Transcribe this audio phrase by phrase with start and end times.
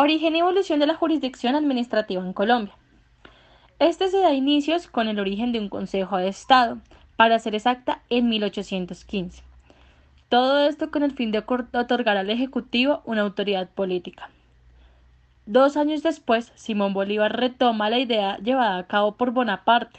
[0.00, 2.72] Origen y evolución de la jurisdicción administrativa en Colombia.
[3.80, 6.78] Este se da inicios con el origen de un Consejo de Estado,
[7.16, 9.42] para ser exacta, en 1815.
[10.28, 14.30] Todo esto con el fin de otorgar al Ejecutivo una autoridad política.
[15.46, 19.98] Dos años después, Simón Bolívar retoma la idea llevada a cabo por Bonaparte.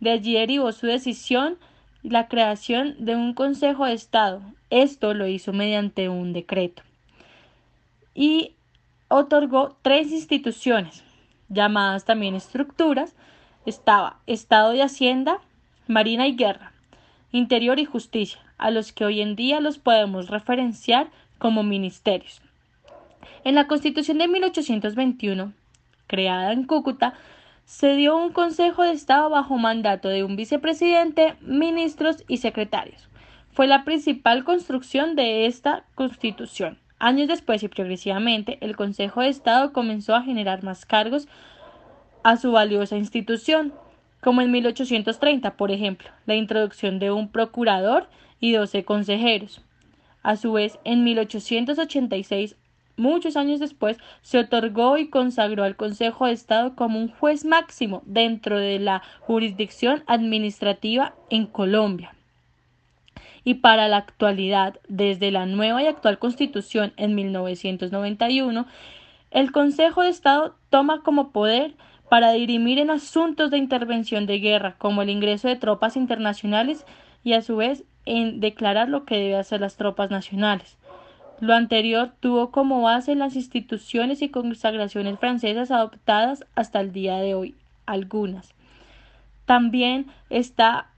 [0.00, 1.58] De allí derivó su decisión
[2.02, 4.40] la creación de un Consejo de Estado.
[4.70, 6.82] Esto lo hizo mediante un decreto.
[8.14, 8.54] Y
[9.12, 11.04] otorgó tres instituciones,
[11.48, 13.14] llamadas también estructuras.
[13.66, 15.38] Estaba Estado de Hacienda,
[15.86, 16.72] Marina y Guerra,
[17.30, 22.40] Interior y Justicia, a los que hoy en día los podemos referenciar como ministerios.
[23.44, 25.52] En la Constitución de 1821,
[26.06, 27.14] creada en Cúcuta,
[27.64, 33.08] se dio un Consejo de Estado bajo mandato de un vicepresidente, ministros y secretarios.
[33.52, 36.78] Fue la principal construcción de esta Constitución.
[37.02, 41.26] Años después y progresivamente, el Consejo de Estado comenzó a generar más cargos
[42.22, 43.72] a su valiosa institución,
[44.20, 49.62] como en 1830, por ejemplo, la introducción de un procurador y doce consejeros.
[50.22, 52.54] A su vez, en 1886,
[52.96, 58.04] muchos años después, se otorgó y consagró al Consejo de Estado como un juez máximo
[58.06, 62.14] dentro de la jurisdicción administrativa en Colombia
[63.44, 68.66] y para la actualidad, desde la nueva y actual Constitución en 1991,
[69.30, 71.74] el Consejo de Estado toma como poder
[72.08, 76.84] para dirimir en asuntos de intervención de guerra, como el ingreso de tropas internacionales
[77.24, 80.76] y a su vez en declarar lo que debe hacer las tropas nacionales.
[81.40, 87.34] Lo anterior tuvo como base las instituciones y consagraciones francesas adoptadas hasta el día de
[87.34, 88.54] hoy, algunas.
[89.46, 90.91] También está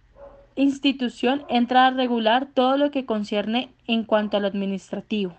[0.57, 5.35] institución entra a regular todo lo que concierne en cuanto a lo administrativo.